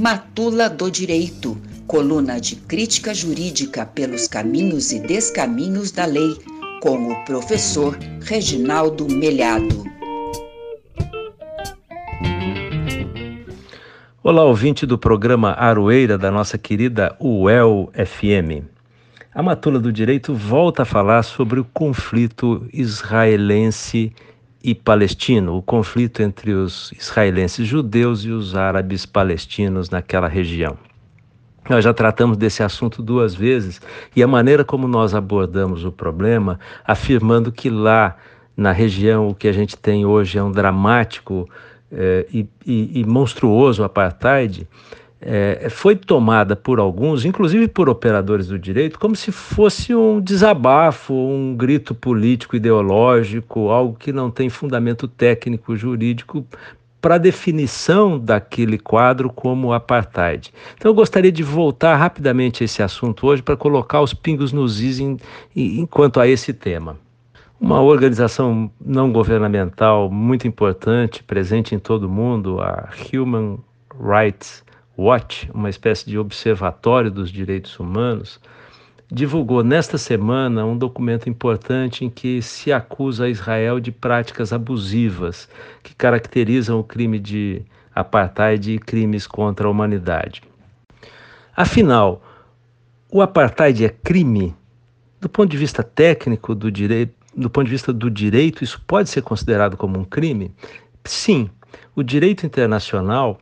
[0.00, 6.38] Matula do Direito, coluna de crítica jurídica pelos caminhos e descaminhos da lei,
[6.80, 9.84] com o professor Reginaldo Melhado.
[14.22, 18.64] Olá, ouvinte do programa Aroeira da nossa querida UEL FM.
[19.34, 24.14] A Matula do Direito volta a falar sobre o conflito israelense
[24.62, 30.76] e palestino, o conflito entre os israelenses judeus e os árabes palestinos naquela região.
[31.68, 33.80] Nós já tratamos desse assunto duas vezes
[34.14, 38.16] e a maneira como nós abordamos o problema, afirmando que lá
[38.56, 41.48] na região o que a gente tem hoje é um dramático
[41.92, 44.66] eh, e, e, e monstruoso apartheid,
[45.20, 51.12] é, foi tomada por alguns, inclusive por operadores do direito, como se fosse um desabafo,
[51.12, 56.46] um grito político ideológico, algo que não tem fundamento técnico jurídico
[57.02, 60.52] para a definição daquele quadro como apartheid.
[60.76, 64.80] Então eu gostaria de voltar rapidamente a esse assunto hoje para colocar os pingos nos
[64.80, 65.16] is em,
[65.54, 66.96] em, enquanto a esse tema.
[67.58, 73.58] Uma organização não governamental muito importante, presente em todo o mundo, a Human
[73.98, 74.64] Rights
[75.00, 78.38] Watch, uma espécie de observatório dos direitos humanos,
[79.10, 85.48] divulgou nesta semana um documento importante em que se acusa Israel de práticas abusivas
[85.82, 87.62] que caracterizam o crime de
[87.94, 90.42] apartheid e crimes contra a humanidade.
[91.56, 92.22] Afinal,
[93.10, 94.54] o apartheid é crime?
[95.18, 99.08] Do ponto de vista técnico do direito, do ponto de vista do direito, isso pode
[99.08, 100.54] ser considerado como um crime?
[101.04, 101.48] Sim.
[101.96, 103.40] O direito internacional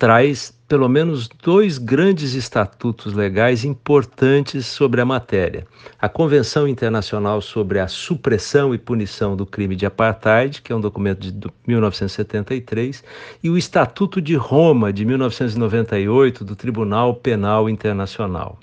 [0.00, 5.66] traz pelo menos dois grandes estatutos legais importantes sobre a matéria:
[6.00, 10.80] a Convenção Internacional sobre a Supressão e Punição do Crime de Apartheid, que é um
[10.80, 13.04] documento de 1973,
[13.42, 18.58] e o Estatuto de Roma, de 1998, do Tribunal Penal Internacional.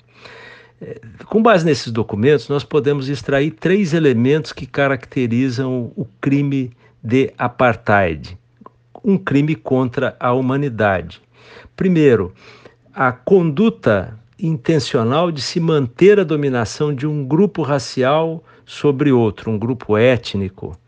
[0.82, 7.32] É, com base nesses documentos, nós podemos extrair três elementos que caracterizam o crime de
[7.38, 8.36] apartheid,
[9.04, 11.27] um crime contra a humanidade.
[11.76, 12.32] Primeiro,
[12.94, 19.58] a conduta intencional de se manter a dominação de um grupo racial sobre outro, um
[19.58, 20.78] grupo étnico.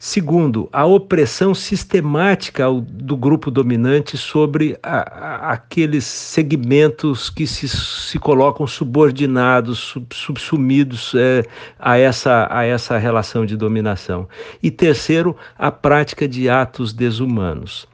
[0.00, 8.16] Segundo, a opressão sistemática do grupo dominante sobre a, a, aqueles segmentos que se, se
[8.16, 11.42] colocam subordinados, sub, subsumidos é,
[11.76, 14.28] a, essa, a essa relação de dominação.
[14.62, 17.88] E terceiro, a prática de atos desumanos.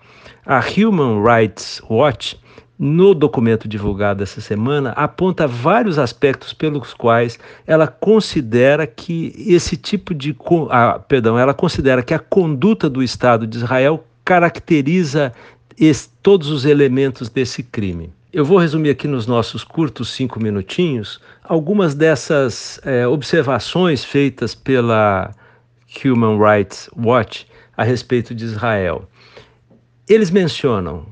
[0.47, 2.39] A Human Rights Watch,
[2.79, 10.15] no documento divulgado essa semana, aponta vários aspectos pelos quais ela considera que esse tipo
[10.15, 10.37] de.
[10.71, 15.33] Ah, perdão, ela considera que a conduta do Estado de Israel caracteriza
[15.79, 18.13] esse, todos os elementos desse crime.
[18.33, 25.33] Eu vou resumir aqui nos nossos curtos cinco minutinhos algumas dessas é, observações feitas pela
[26.05, 27.47] Human Rights Watch
[27.77, 29.09] a respeito de Israel.
[30.09, 31.07] Eles mencionam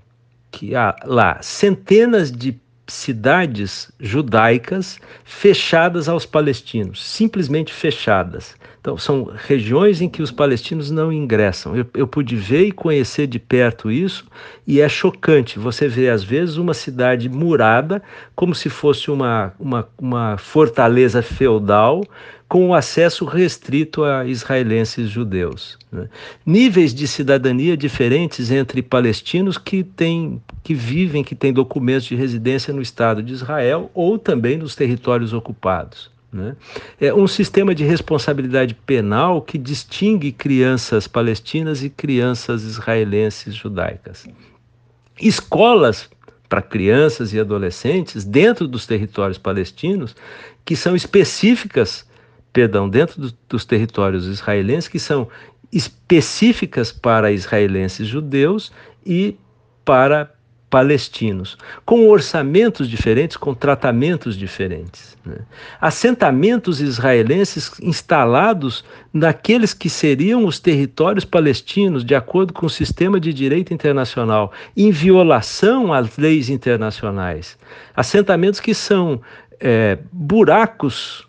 [0.51, 8.55] que há lá centenas de cidades judaicas fechadas aos palestinos, simplesmente fechadas.
[8.81, 11.77] Então, são regiões em que os palestinos não ingressam.
[11.77, 14.27] Eu, eu, pude ver e conhecer de perto isso,
[14.67, 15.59] e é chocante.
[15.59, 18.03] Você vê, às vezes, uma cidade murada,
[18.35, 22.03] como se fosse uma, uma, uma fortaleza feudal,
[22.53, 25.79] com acesso restrito a israelenses judeus.
[25.91, 26.07] Né?
[26.45, 32.71] Níveis de cidadania diferentes entre palestinos que, têm, que vivem, que têm documentos de residência
[32.75, 36.11] no Estado de Israel ou também nos territórios ocupados.
[36.31, 36.55] Né?
[37.01, 44.27] É um sistema de responsabilidade penal que distingue crianças palestinas e crianças israelenses judaicas.
[45.19, 46.11] Escolas
[46.51, 50.15] para crianças e adolescentes dentro dos territórios palestinos
[50.67, 52.05] que são específicas
[52.53, 55.29] perdão, dentro do, dos territórios israelenses que são
[55.73, 58.71] específicas para israelenses judeus
[59.05, 59.37] e
[59.85, 60.31] para
[60.73, 65.19] palestinos, com orçamentos diferentes, com tratamentos diferentes.
[65.23, 65.37] Né?
[65.79, 68.83] Assentamentos israelenses instalados
[69.13, 74.91] naqueles que seriam os territórios palestinos, de acordo com o sistema de direito internacional, em
[74.91, 77.59] violação às leis internacionais.
[77.95, 79.21] Assentamentos que são
[79.61, 81.29] é, buracos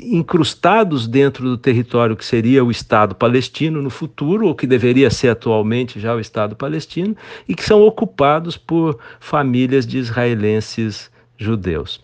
[0.00, 5.28] incrustados dentro do território que seria o Estado palestino no futuro, ou que deveria ser
[5.28, 7.16] atualmente já o Estado palestino,
[7.48, 12.00] e que são ocupados por famílias de israelenses judeus.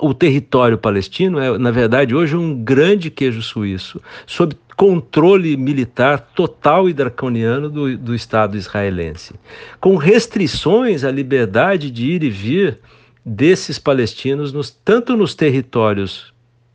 [0.00, 6.88] o território palestino é, na verdade, hoje um grande queijo suíço, sob controle militar total
[6.88, 9.34] e draconiano do, do Estado israelense,
[9.80, 12.80] com restrições à liberdade de ir e vir
[13.24, 16.32] desses palestinos, nos, tanto nos territórios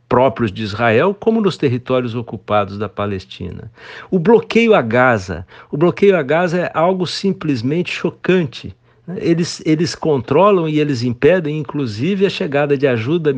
[0.08, 3.70] próprios de Israel, como nos territórios ocupados da Palestina.
[4.10, 5.46] O bloqueio a Gaza.
[5.70, 8.74] O bloqueio a Gaza é algo simplesmente chocante.
[9.16, 13.34] Eles, eles controlam e eles impedem, inclusive, a chegada de ajuda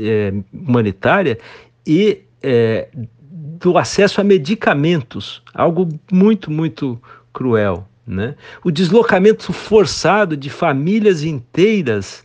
[0.00, 1.38] é, humanitária
[1.86, 2.88] e é,
[3.30, 7.00] do acesso a medicamentos, algo muito, muito
[7.32, 7.86] cruel.
[8.06, 8.34] Né?
[8.62, 12.24] O deslocamento forçado de famílias inteiras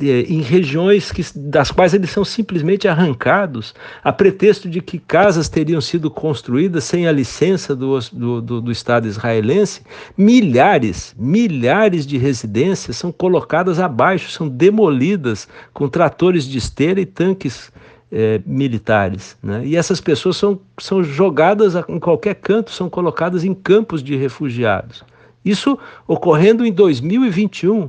[0.00, 5.80] em regiões que, das quais eles são simplesmente arrancados, a pretexto de que casas teriam
[5.80, 9.82] sido construídas sem a licença do, do, do, do Estado israelense,
[10.16, 17.72] milhares, milhares de residências são colocadas abaixo, são demolidas com tratores de esteira e tanques
[18.10, 19.36] é, militares.
[19.42, 19.62] Né?
[19.66, 25.04] E essas pessoas são, são jogadas em qualquer canto, são colocadas em campos de refugiados.
[25.44, 27.88] Isso ocorrendo em 2021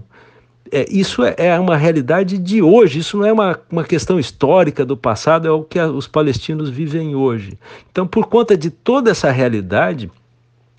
[0.72, 4.86] é, isso é, é uma realidade de hoje, isso não é uma, uma questão histórica
[4.86, 7.58] do passado, é o que a, os palestinos vivem hoje.
[7.92, 10.12] Então, por conta de toda essa realidade,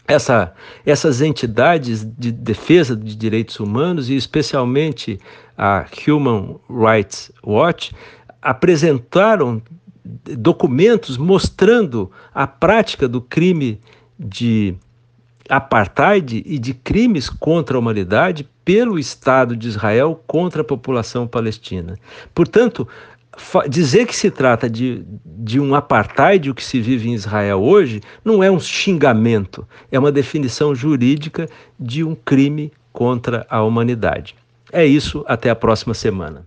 [0.07, 0.53] essa,
[0.85, 5.19] essas entidades de defesa de direitos humanos, e especialmente
[5.57, 7.93] a Human Rights Watch,
[8.43, 9.63] apresentaram
[10.05, 13.81] documentos mostrando a prática do crime
[14.19, 14.75] de
[15.51, 21.99] apartheid e de crimes contra a humanidade pelo Estado de Israel contra a população palestina.
[22.33, 22.87] Portanto,
[23.69, 28.01] dizer que se trata de, de um apartheid, o que se vive em Israel hoje,
[28.25, 31.49] não é um xingamento, é uma definição jurídica
[31.79, 34.37] de um crime contra a humanidade.
[34.73, 36.47] É isso, até a próxima semana.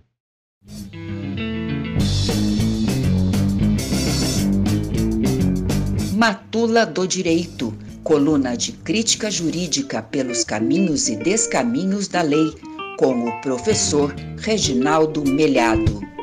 [6.16, 12.52] Matula do Direito coluna de crítica jurídica pelos caminhos e descaminhos da lei,
[12.98, 16.13] com o professor Reginaldo Melhado.